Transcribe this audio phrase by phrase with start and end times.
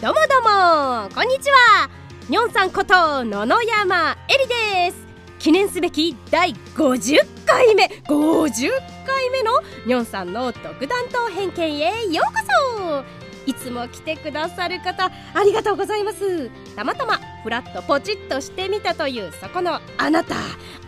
[0.00, 1.90] どうもどうもこんにちは。
[2.30, 4.48] にょんさんこと野々山えり
[4.88, 5.06] です。
[5.38, 8.70] 記念すべき第50回目50
[9.06, 13.04] 回目のにょんさんの独断と偏見へようこ
[13.44, 13.50] そ。
[13.50, 16.50] いつも来てくださる方ありがとうございます。
[16.74, 20.34] たまたまフラッとポチッとしてみたというそこのあなた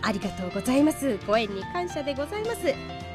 [0.01, 1.19] ありがとうございます。
[1.27, 2.61] ご縁に感謝でございます。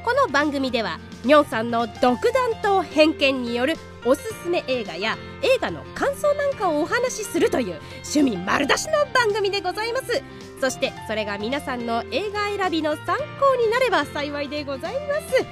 [0.07, 3.73] この番組ではにょんさんの独断と偏見による
[4.05, 7.81] おすすめ映画や映画の感想なんかをお話しするという
[8.15, 10.23] 趣味丸出しの番組でございます。
[10.61, 15.45] そしてそれが皆さんの映画選びの参考になれば幸いでございます。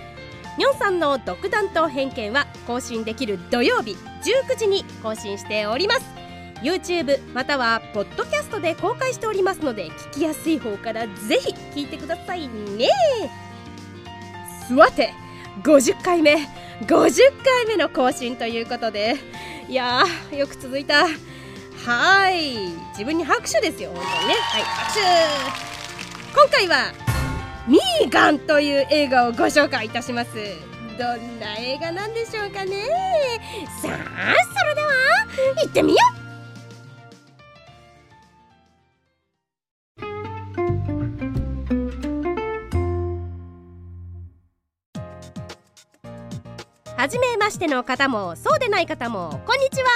[0.58, 6.06] にょんさんの独断と偏見は更新できる土曜日19時に更新しております。
[6.62, 12.88] YouTube またはポッドキャストで公開しておりますので聞きやすい方からぜひ聞いてくださいね。
[14.68, 15.14] さて
[15.64, 16.36] 50回目
[16.82, 16.88] 50
[17.44, 19.16] 回目の更新ということで
[19.70, 21.08] いやーよく続いた。
[21.86, 22.70] はい。
[22.92, 24.34] 自分に拍手ですよ本当にね。
[24.36, 25.02] はい拍手。
[26.34, 26.94] 今回は
[27.68, 30.32] ミーガンという映画をご紹介いたします。
[30.98, 32.84] どんな映画なんでしょうかね。
[33.82, 34.92] さあそれでは
[35.64, 36.25] 行ってみよう。
[47.06, 49.90] はじめましての方もそうでない方もこんにちは。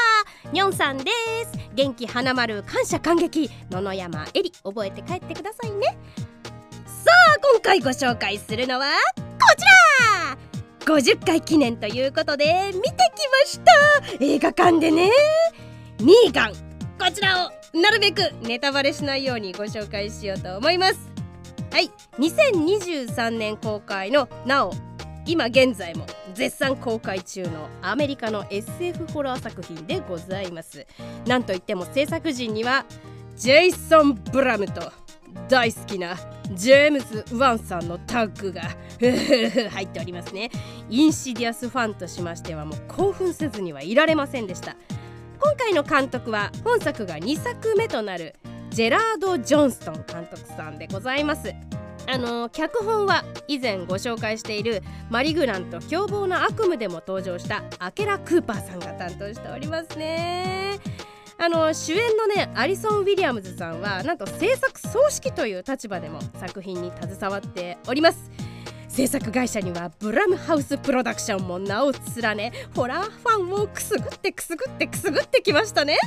[0.51, 1.09] にょんさんで
[1.51, 1.57] す。
[1.73, 5.97] 元気花丸感謝感激野々山えり覚えて帰ってくださいね。
[6.85, 9.25] さあ今回ご紹介するのはこ
[9.57, 9.65] ち
[10.85, 10.95] ら。
[10.95, 14.23] 50回記念ということで見てきました。
[14.23, 15.09] 映画館でね。
[15.99, 16.53] ミーガン。
[16.99, 21.09] こちらをなるべくネタバレしないようにご紹介しようと思います。
[21.71, 21.89] はい。
[22.19, 24.73] 2023年公開のなお
[25.25, 26.05] 今現在も
[26.39, 30.87] 絶賛公開中のアメリカの SF ホラー作品でございます。
[31.27, 32.85] なんといっても制作陣には
[33.35, 34.89] ジェイソン・ブラムと
[35.49, 36.15] 大好きな
[36.53, 38.61] ジェームズ・ワンさんのタッグが
[39.69, 40.49] 入っておりますね。
[40.89, 44.77] インシディアスファンとしましてはもう興奮せずにはいられませんでした。
[45.41, 48.35] 今回の監督は本作が2作目となる
[48.69, 51.53] ジェラード・ジョンストン監督さんでございます。
[52.07, 60.79] あの脚本は以前ご紹介しているマリグランと凶暴な悪夢でも登場したアケラ・クーパーさんが担当しておりますね。
[61.41, 68.48] あの主演のねアリソン・ウィリアムズさんはなんと制作総指揮という立場でも作品に携わっております。
[68.99, 75.97] 制作会社にはブラムハウスプロダクションも名を連ねホラーファンをくすぐってくすぐってくすぐってきましたね。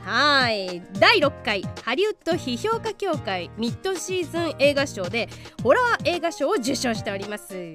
[0.00, 0.82] はい。
[1.00, 5.30] 第6回ハリウッド批評家協会ミッドシーズン映画賞で
[5.62, 7.74] ホラー映画賞を受賞しております。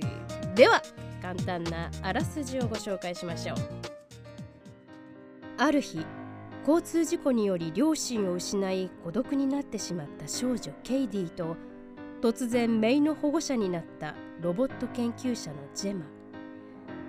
[0.53, 0.84] では
[1.20, 3.58] 簡単なあらすじをご紹介しましょう。
[5.58, 6.06] ある日
[6.59, 11.58] 交通事故により両親を失い孤独になってしまった少女ケイディと
[12.22, 16.05] 突然姪の保護者になったロボット研究者のジェマ。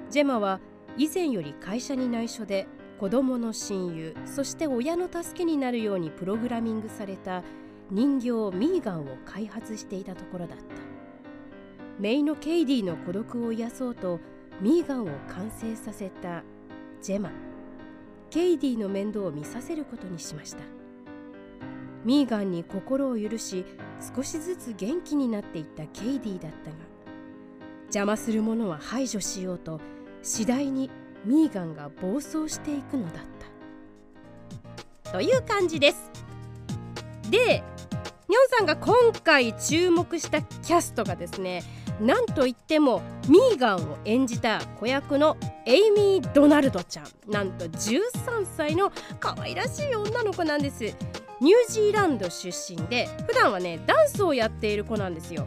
[0.08, 0.60] ジェマは
[0.96, 2.68] 以前より会社に内緒で
[3.00, 7.42] 子供の親友そして親の助けになるようにプログラミングされた
[7.90, 10.64] 人形ミーガンを開発していたところだった。
[11.98, 14.20] メイのケイディの孤独を癒そうと
[14.60, 16.44] ミーガンを完成させた
[17.02, 17.32] ジェマ。
[18.30, 20.62] ケイディの面倒を見させることにしました。
[22.04, 23.64] ミーガンに心を許し
[24.14, 26.93] 少しずつ元気になっていったケイディだったが
[27.86, 29.80] 邪魔するものは排除しようと
[30.22, 30.90] 次第に
[31.24, 33.24] ミーガンが暴走していくのだっ
[35.04, 35.10] た。
[35.12, 36.10] という感じです。
[37.30, 37.62] で
[38.26, 41.62] ニョンさんが今回注目したキャストがですね
[42.00, 47.06] なんといってもミーガンを演じた子役のエイミー・ドナルドちゃん。
[47.30, 50.84] なんと13歳の可愛らしい女の子なんです。
[51.40, 55.46] ニュージーランド出身で普段はねダンスをやっている子なんですよ。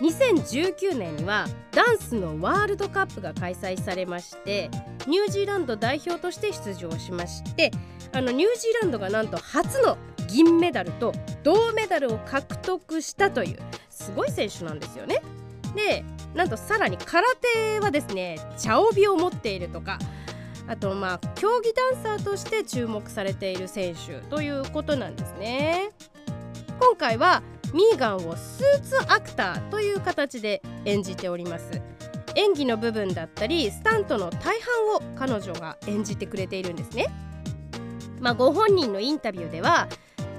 [0.00, 4.70] 2019年にはダンスのワールドカップが開催されまして
[5.06, 7.72] ニュージーランド代表として出場しまして
[8.12, 9.98] あのニュージーランドがなんと初の
[10.28, 11.12] 銀メダルと
[11.42, 13.58] 銅メダルを獲得したという
[13.90, 15.22] すごい選手なんですよね。
[15.74, 16.04] で
[16.34, 17.22] なんとさらに空
[17.54, 19.98] 手はですね茶帯を持っているとか
[20.66, 25.90] あとまあ競技ダンサーとして注目されている選手ということなんですね。
[26.78, 27.42] 今回は
[27.72, 31.80] ミーガンをスーツアクターという形で演じております。
[32.34, 37.06] 演技の部分だったりスタントの大半を彼女が演じてくれているんですね。
[38.20, 39.88] まあご本人のインタビューでは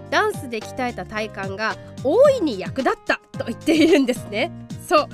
[0.10, 4.52] ダンスで鍛えた体幹が大いに役立ったと言っているんですね。
[4.88, 5.08] そう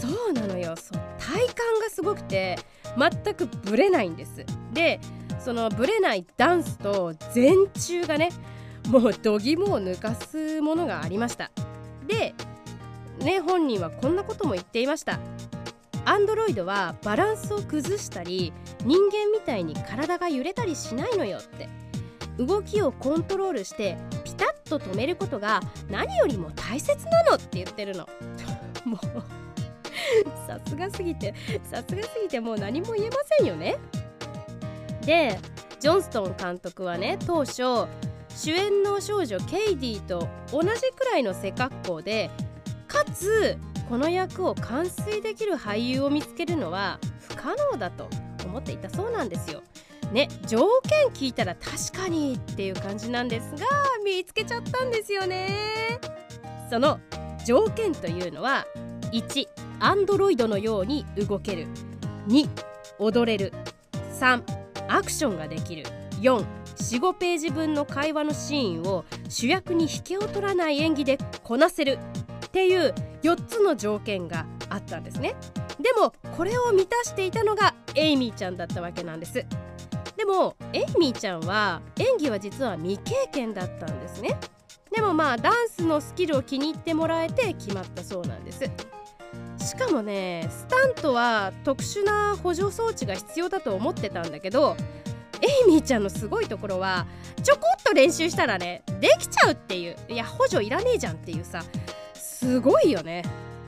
[0.00, 0.74] そうなのよ。
[0.76, 2.58] そう体幹がすごくて
[2.96, 4.44] 全くブレないんです。
[4.72, 5.00] で
[5.40, 8.30] そのブレないダンスと前中がね
[8.88, 11.50] もう度肝を抜かすものがありました。
[12.06, 12.34] で
[13.20, 15.20] ね本人はこんなことも言っていました。
[16.04, 18.52] アンドロイドはバランスを崩したり
[18.84, 21.68] 人間みたいに体が揺れたりしないのよって。
[22.38, 25.60] 動きをコントロールしてピタッと止めることが
[25.90, 28.08] 何よりも大切なのって言ってるの。
[28.86, 28.98] もう
[30.46, 31.34] さすがすぎて
[31.64, 33.76] さすがすぎてもう何も言えませんよね。
[35.04, 35.38] で
[35.80, 37.86] ジョンストン監督はね当初
[38.40, 42.30] 主演の少女ケイディと同じくらいの背格好で
[42.86, 43.58] かつ
[43.88, 48.08] この役を完遂できる俳優を見つけるのは不可能だと
[48.46, 49.62] 思っていたそうなんですよ。
[50.12, 53.66] ね条件聞いたら確かにっていう感じなんですが
[54.04, 55.98] 見つけちゃったんですよね。
[56.70, 57.00] その
[57.44, 58.66] 条件というのは
[59.10, 59.48] 1
[59.80, 61.66] アンドロイドのように動ける
[62.28, 62.48] 2
[63.00, 63.52] 踊れる
[64.20, 64.40] 3
[64.86, 65.82] アクションができる
[66.20, 71.98] 4 45ページ分の会話のシーンを主役に引けを取らない演技でこなせる
[72.46, 75.34] っていう4つの条件があったんですね。
[75.80, 79.44] でもこれを満たしていたのがエイミーちゃんだったわけなんです。
[80.16, 84.38] でもエイミーちゃんは演技は実は未経験だったんですね。
[84.94, 88.64] でもまあダンスのスキルを気に入ってもらえて決まったそうなんです。
[89.64, 94.76] しかもねスタントは特殊な補助装置が必要だと思ってたんだけど
[95.40, 97.06] エイミーちゃんのすごいところは
[97.42, 99.96] ちょこっと練習したらねできちゃうっていう。
[100.08, 101.62] いや補助いらねえじゃんっていうさ。
[102.14, 103.24] すごいよね。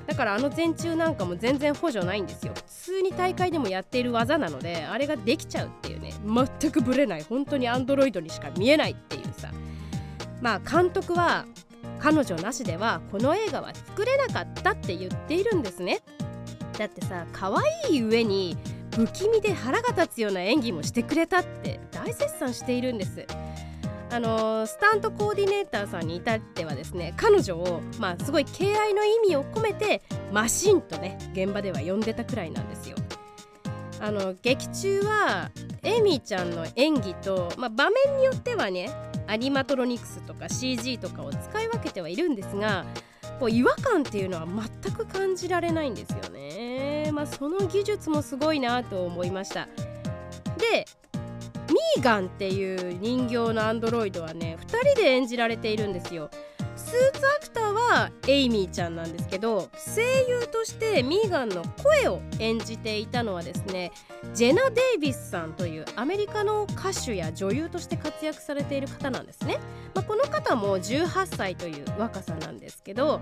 [0.06, 2.52] だからあの前中なんかも全然補助ないんですよ。
[2.55, 6.12] 普通に大会でもやっている技なのであれができちゃうっていうね。
[6.61, 7.22] 全くブレない。
[7.22, 9.50] 本当にアンドロイドにしか見えないっていうさ。
[10.40, 11.46] まあ監督は
[11.99, 16.00] 彼女なしではこの映画は作れなかったって言っているんですね。
[16.78, 17.55] だってさ可
[17.88, 18.56] 愛い上に
[19.06, 23.26] 不気味で腹が立つような演技もしてくれたって大絶賛しているんです
[24.12, 30.02] あのスタントコーディネーターさんに至ってはですね彼女を、まあ、すごい敬愛の意味を込めて
[30.32, 32.97] マシンとね現場では呼んでたくらいなんですよ。
[34.00, 35.50] あの劇中は
[35.82, 38.91] エミーちゃんの演技と、まあ、場面によってはね
[39.26, 42.87] アニマトロニクスとか CG とかを使い分けてはいるんですが
[43.38, 46.79] こう違和感っていうのは全く感じられないんですよね
[47.12, 49.68] まあ、その技術もすごいなと思いました。
[50.58, 50.86] で
[51.68, 56.30] ミーガンっていう人形のアンドロイドはね2人で演じられているんですよ。
[56.76, 63.92] スーツアクターはエイミーちゃんなんですけど声優としてミーガンの声を演じていたのはですね
[64.34, 69.58] ジェナ・デイビスさんというアメリカの歌手や女優として活躍されている方なんですね、
[69.94, 73.20] まあ、この方も18歳という若さなんですけど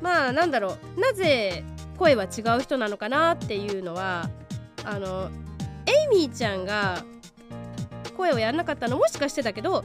[0.00, 1.64] まあなんだろうなぜ
[2.02, 4.28] 声は違う人なのかなっていうのは
[4.84, 5.30] あの
[5.86, 7.04] エイミーちゃんが
[8.16, 9.84] 声をやらなかったのもしかしてだけど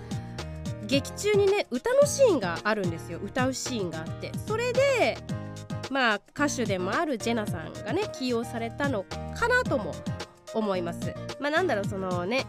[0.88, 3.20] 劇中にね歌のシーンがあるんですよ。
[3.24, 4.32] 歌うシーンがあって。
[4.48, 5.18] それで
[5.92, 9.94] まあ歌手でもあるジェナさんがね起用されたのかなとも
[10.56, 11.14] 思います。
[11.40, 12.48] まあなんだろうそのね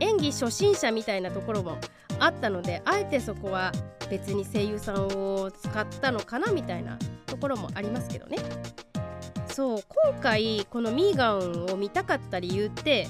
[0.00, 1.78] 演技初心者みたいなところも
[2.18, 3.72] あったのであえてそこは
[4.10, 8.38] 別に声優さんを使ったのかなみたいなところもありますけどね。
[9.48, 9.78] そう
[10.10, 13.06] 今回このミーガンを見たかった理由って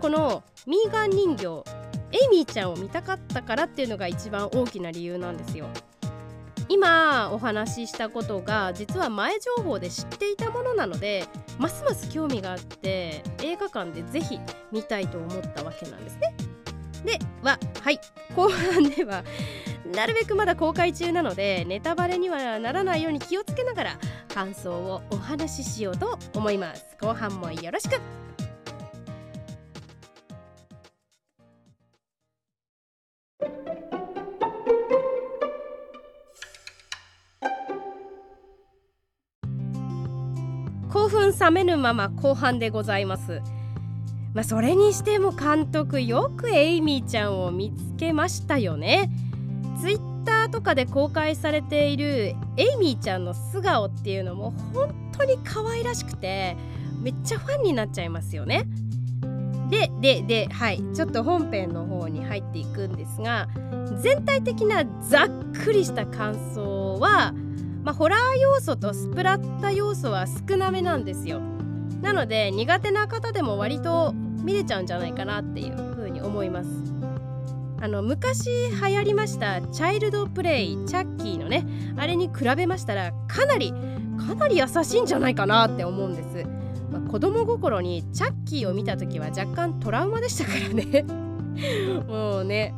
[0.00, 1.64] このミーガン人形
[2.12, 5.66] エイミーちゃんを見たかったからっていうのが一番大きな理由なんですよ。
[6.68, 11.24] 今お話ししたことが実は前情報で知っていたものなので
[11.58, 14.38] ますます興味があって映画館でぜひ
[14.70, 16.47] 見たいと思ったわけなんですね。
[17.04, 18.00] でははい。
[18.34, 19.24] 後半では
[19.94, 23.98] なるべくまだ公開中なのでネタバレにはならないように気をつけながら
[24.32, 26.96] 感想をお話ししようと思います。
[27.00, 28.00] 後半もよろしく。
[40.90, 43.40] 興奮冷めぬまま後半でございます。
[44.38, 49.10] まあそれにしても監督よくエイミーちゃんを見つけましたよね。
[49.80, 56.56] ツイッターとかで公開されているエイミーちゃんの素顔っていうのも本当に可愛らしくて
[57.02, 58.68] めっちゃファンになっちゃいますよね。
[59.70, 60.84] ででではい。
[60.94, 63.48] ちょっと本編の方に入っていくんですが
[64.00, 65.28] 全体的なざっ
[65.64, 67.34] くりした感想は
[67.82, 71.40] まあ、ホラー要素とスプラッタ要素は少なめなんですよ。
[72.02, 74.14] なので苦手な方でも割と
[74.48, 76.70] 見れちゃうんじゃないかなっていう風に思います。
[77.80, 81.64] あの昔流行りましたチャイルドプレイチャッキーのね
[81.96, 83.72] あれに比べましたらかなり
[84.16, 86.44] かなり優しいんじゃないかなって思うんです、
[86.90, 91.04] まあ、子供心にチャッキーを見た時は若干トラウマでしたからね。
[92.08, 92.74] もうね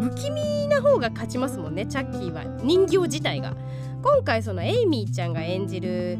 [0.00, 2.42] 不気味な方が勝ちますもんねチャッキーは。
[2.64, 3.54] 人形自体が。
[4.02, 6.18] 今回そのエイミーちゃんが演じる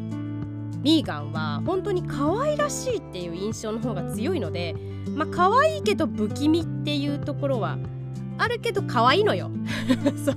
[0.85, 4.75] ミーガンは本当に可愛らしいっていう印象の方が強いので
[5.15, 7.79] まあ可愛いけど不気味っていうところは
[8.37, 9.49] あるけど可愛いのよ。
[10.23, 10.35] そう。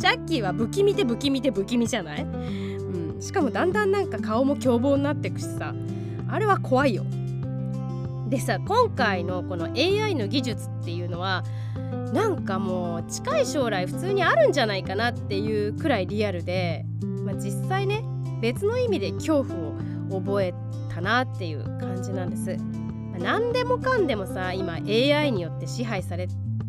[0.00, 5.74] チャッキーは不気味で不気味で不気味じゃない、うん、しかもだんだんなんか顔も凶暴になってくしさ。
[6.28, 7.04] あれは怖いよ。
[8.28, 11.44] でさ今回のこの AI の技術っていうのは
[12.12, 16.84] なんかもう近い将来普通にあるんじゃないかなっていうくらいリアルで、
[17.24, 18.02] まあ、実際ね
[18.40, 20.54] 別の意味で恐怖を覚え
[20.92, 22.56] たなっていう感じなんです。
[23.18, 26.26] 何でもかんでもさ今 AI によって支配され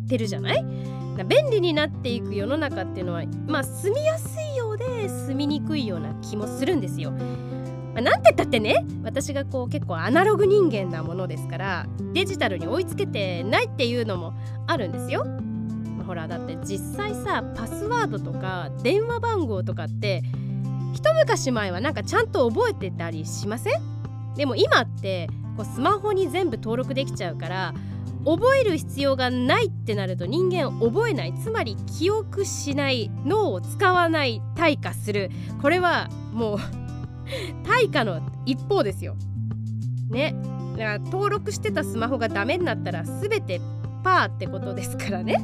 [0.08, 0.64] てるじゃない？
[1.28, 7.10] 便利になっていく世の中っていうのはまあ住みやすいようで住みにくいような気もするんですよ。
[7.12, 14.32] まあ、なんて言ったってね私がこう結構アナログ人間なものですからデジタルに追いつけてないっていうのも
[14.66, 15.24] あるんですよ。
[15.24, 20.22] まあ、ほらだって実際さパスワードとか電話番号とかって
[20.92, 24.34] 一昔前はなんかちゃんと覚えてたりしません？
[24.36, 27.74] でも今ってこうスマホに全部登録できちゃうから
[28.24, 35.30] 覚える必要がないってなると人間覚えないつまり記憶しない脳を使わない退化する
[35.60, 36.58] これはもう
[37.66, 39.16] 対価の一方ですよ。
[40.10, 40.34] ね。
[40.76, 43.60] だから登録してたスマホがダメになったら全て
[44.02, 45.38] パーってことですからね。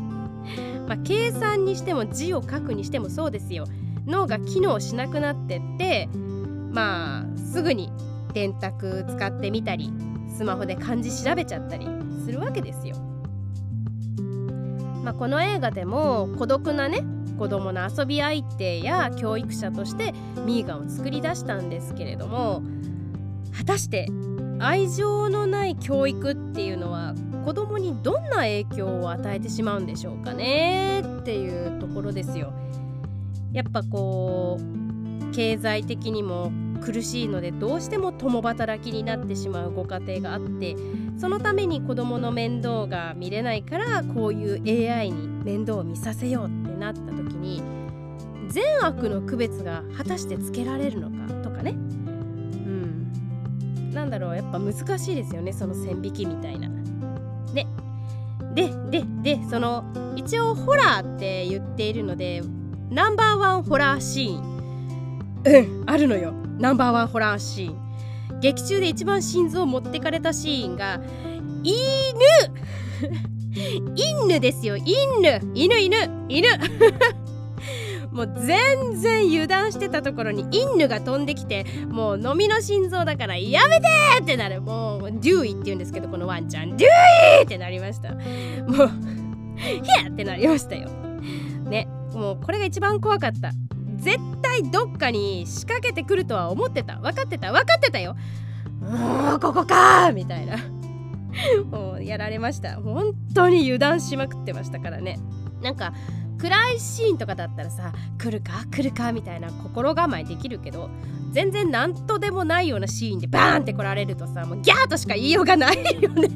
[0.89, 3.67] まあ、計算にしても字を書くにしてもそうですよ。
[4.09, 6.09] 脳が機能しなくなってって
[6.73, 7.93] まあすぐに
[8.33, 9.93] 電卓使ってみたり
[10.35, 11.87] スマホで漢字調べちゃったり
[12.25, 12.97] するわけですよ。
[15.03, 17.03] まあ、この映画でも孤独なね
[17.39, 20.13] 子供の遊び相手や教育者として
[20.45, 22.63] ミーガンを作り出したんですけれども
[23.57, 24.09] 果たして
[24.59, 32.53] 愛情のない教育っていうのは子供にどんな影響を与えてしまうんでしょうかねっていうところですよ。
[33.53, 40.77] やっぱこう経済的にも苦しいのでどうしても共働きになってしまうご家庭があって
[41.17, 47.63] そのために子どもの面倒が見れないからこういう AI に面倒を見させようってなった時に
[48.49, 56.69] 善悪の区別が果たしてつけられるのかとかねうんなんだろうやっぱ難しいですよねその線引きみたいな。
[56.69, 57.67] ね
[58.55, 59.85] でででその
[60.17, 62.43] 一応ホラーって言っているので
[62.91, 64.49] ナンバーワンホラーシーン
[65.45, 66.33] うんあるのよ。
[66.59, 71.01] ナンバーワンホラーシーン劇中で一番心臓を持ってかれたシーンが
[71.63, 71.77] 犬。
[73.95, 74.77] 犬ですよ。
[74.77, 75.41] 犬。
[75.55, 76.11] 犬犬。
[76.29, 76.49] 犬。
[78.13, 83.87] もう全然油断してたところに犬が飛んできてもう飲みの心臓だからやめて
[84.23, 84.61] ってなる。
[84.63, 86.77] もうデューイって言うんですけどこのワンちゃん。
[86.77, 88.13] デューイってなりました。
[88.13, 88.21] もう
[89.57, 90.89] ヒヤってなりましたよ。
[91.67, 91.87] ね。
[92.19, 93.53] もうこれが一番怖かった。
[93.97, 96.97] 絶対どっかに仕掛けてくるとは思ってた。
[96.97, 97.53] 分かってた。
[97.53, 98.17] 分かってたよ。
[98.81, 100.57] もうここかみたいな。
[101.71, 102.77] もうやられました。
[102.77, 105.19] 本当に油断しまくってましたからね。
[105.63, 105.93] なんか
[106.39, 108.65] 暗いシーンとかだったらさ来るか？
[108.71, 109.13] 来るか？
[109.13, 110.89] みたいな心構えできるけど
[111.33, 116.29] 全然何とでもないようなシーンでバーンって来られるとさもうギャーとしか言いようがないよね。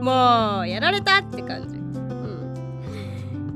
[0.00, 1.81] もうやられたって感じ。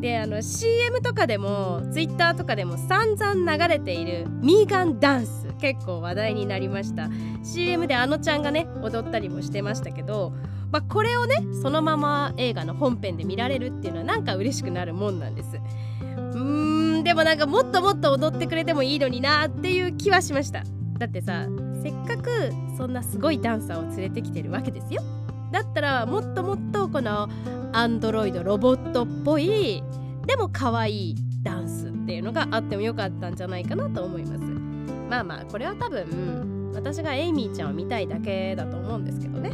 [0.07, 7.11] であの CM とかでも Twitter とかでも散々流れているミーガンダンス結構話題になりました。
[7.43, 10.33] CM であのちゃんがね踊ったりもしてましたけど、
[10.71, 15.49] まあ、これをねそのまま映画の本編で見られるっていうのはなんか嬉しくなるもんなんです。
[15.57, 20.63] うーんでもなんかもっともっと踊ってくれてもいいのになっていう気はしました。
[20.99, 21.49] だってさ
[21.83, 25.03] せっかくそんなすごいダンサーを連れてきてるわけですよ。
[25.51, 27.29] だったらもっともっとこの
[27.73, 29.83] アンドロイドロボットっぽい
[30.27, 34.41] でも可愛いダンスっていうのがあってもよかったんじゃないかなと思います。
[35.09, 39.53] まあまあこれは多分私がエイミーちゃんを見たいだけだと思うんですけどね。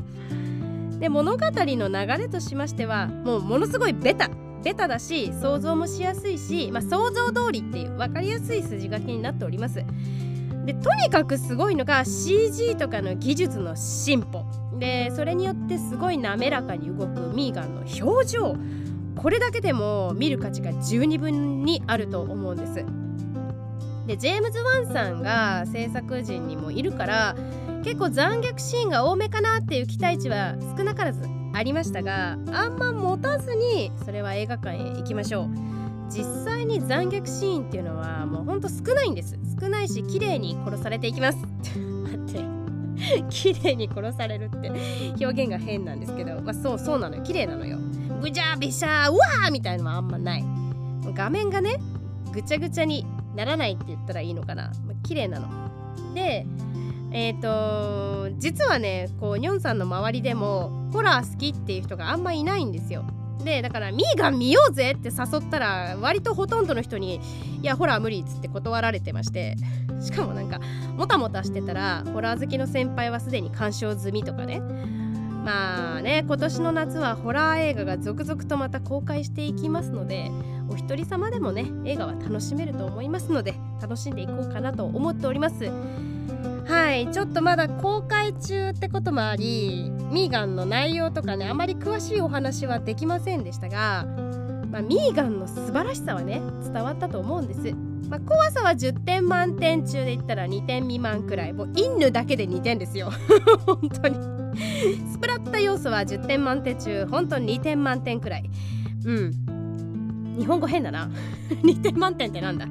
[1.00, 4.30] で物語の流れとしましてはもうものすごいベタ。
[4.62, 9.82] ベタだし想像もしやすいし、まあ、想像通りっていう分かりやすい筋書きになっております。
[10.66, 14.44] でとにかくすごいのが CG とかの技術の進歩。
[14.80, 18.56] でそれによってすごい滑らかに動くミーガンの表情。
[19.16, 22.84] これだけでも見る価値が十二分にあると思うんです。
[24.06, 27.36] でジェームズ・ワンさんが制作陣にもいるから
[27.84, 35.48] 結構残虐シーンが多めかなっていう期待値は少なからずありましたがあんま持たずにそれは映画館へ行きましょう。
[36.08, 39.38] 実際に残虐シーンっていうのはもうほんと少ないんです。
[39.60, 41.38] 少ないし綺麗に殺されていきます。
[43.30, 44.70] 綺麗に殺されるって
[45.24, 47.22] 表現が変なんですけどまあそうそうなのよ。
[47.22, 47.78] 綺麗なのよ。
[48.20, 50.44] ぐじゃびしゃーうわーみたいのはあんまない。
[51.14, 51.76] 画面がね
[52.32, 55.48] ぐちゃぐちゃにならないって言ったらいいのかな、まあ、綺麗なの。
[56.14, 56.46] で
[57.12, 63.04] えっ、ー、と実はねこうニョンさんの周りでもホラー好きっていう人があんまいないんですよ。
[63.44, 67.20] でだからミーガン見ようぜって誘ったら割とほとんどの人に
[67.62, 69.56] いやホラー無理っつって断られてまして
[70.00, 70.60] しかもなんか
[70.96, 74.60] もたもたしてたらホラー好きの先輩はすでに鑑賞済みとかね。
[75.44, 80.30] まあね今年の夏はホラー映画が続々とまた公開していきますので
[80.68, 85.70] お一人様でもね映画は楽しめると思いますので楽しんでいこうかなと思っております。
[86.70, 94.06] はいちょっとまだ公開中ってこともありミーガンの内容とかねあまり詳しいお話はできませんでしたが、
[94.70, 97.74] まあ、ミーガンの素晴らしさはね伝わったと思うんです、
[98.08, 103.10] まあ、怖さは10点満点中で言ったら2点未満くらいもうインヌだけで2点ですよ。
[103.66, 104.16] 本当に。
[105.12, 108.48] スプラッタ要素は10点満点中本当に2点満点くらい。
[109.04, 109.32] うん。
[110.38, 111.10] 日本語変だな。
[111.62, 112.66] 2点満点ってなんだ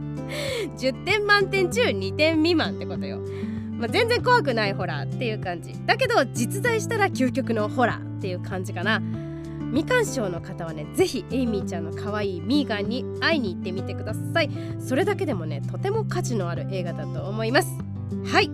[0.77, 3.19] ？10点満点中2点未満ってことよ。
[3.79, 5.73] まあ、全然怖くないホラーっていう感じ。
[5.85, 9.01] だけど実在したら究極のホラーっていう感じかな。
[9.71, 14.49] 未鑑賞の方はねぜひエイミーちゃんの可愛いミーガンに会いに行ってみてください。
[14.79, 17.69] それだけでもねとても価値のある映画だと思います。
[18.25, 18.49] はい。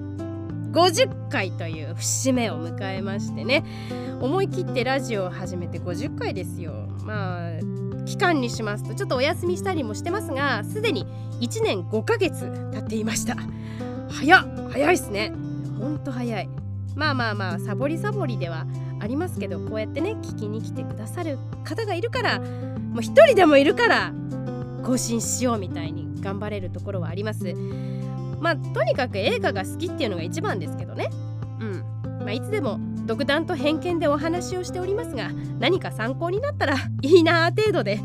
[0.72, 3.63] 50回という節目を迎えましてね。
[4.22, 6.74] 思い切ってラジオを始めて50回ですよ。
[7.03, 7.50] まあ
[8.05, 11.08] 期間にしますとちょっとお休みしたりもしてますがすでに
[11.41, 13.36] 1年5ヶ月経っていました。
[14.09, 15.33] 早っ早いっすね。
[15.79, 16.50] ほんと早い。
[16.95, 18.65] まあまあまあサボりサボりでは
[19.00, 24.13] ありますけどこうやってね聞きに来てくださる方がいるからもう一人でもいるから
[24.83, 27.53] 更新しようみたいに頑張れるところはあります。
[28.39, 31.09] まあとにかく映画が好きっていうのが一番ですけどね。
[31.59, 31.83] うん。
[32.19, 38.00] まあいつでも独断と偏見でお話をしておりますが何か参考になったらいいな程度で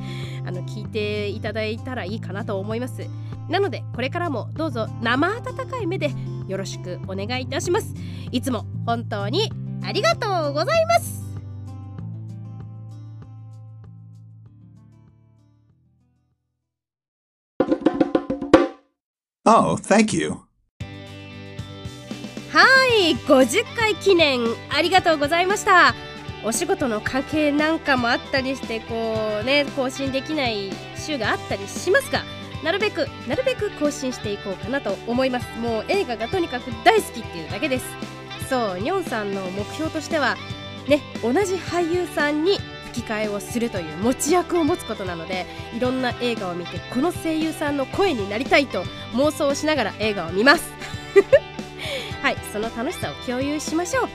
[0.44, 3.06] あの聞いていただいたらいいかなと思います。
[3.50, 6.10] なのでこれからもどうぞ生温かい目で
[6.46, 7.94] よろしくお願いいたします。
[8.30, 9.52] いつも本当に
[9.84, 11.20] ありがとうございます。
[19.44, 20.36] Oh, thank you.
[22.52, 24.40] はい50回記念
[24.72, 25.94] ありがとうございました。
[26.44, 32.22] お仕事の関係なんかもあったりしてこうね更新できない週があったりしますが
[32.62, 35.46] なるべくなるべく更新していこうかなと思います。
[35.58, 37.86] もう映画がとにかく大好きっていうだけです。
[38.48, 40.36] そうニョンさんの目標としては
[40.88, 42.58] ね同じ俳優さんに
[42.92, 45.46] 吹き替えをするという持ち役を持つことなので
[45.76, 50.70] いろんな映画を見てこの声優さんの声になりたいと妄想をしながら映画を見ます。
[52.22, 54.08] はいその楽しさを共有しましょう。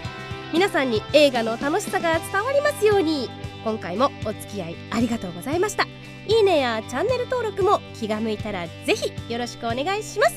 [0.53, 3.29] 皆さんに映画の楽しさが伝わりますように
[3.63, 6.04] 今回もお付き合いありがとうございました。
[6.27, 10.35] いいねやチャンネル登録も気が向いたらぜひよろしくお願いします。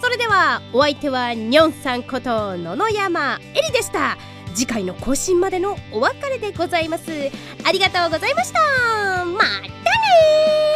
[0.00, 4.16] それではお相手はニョンさんこと野々山えりでした。
[4.54, 7.10] 次回の更新までのお別れでございます。
[7.64, 9.24] ありがとうございました。
[9.24, 10.67] またね